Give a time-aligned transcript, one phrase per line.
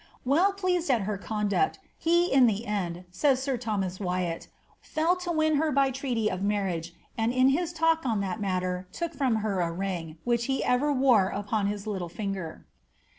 [0.01, 4.47] '^^ Well pleased at her conduct, he i the end, says sir Thomas Wyatt,
[4.83, 6.89] ^ fell to win her by treaty of marri^
[7.19, 10.91] and in his talk on that matter took from her a ring, which he ever
[10.91, 12.65] woi upon his little finger.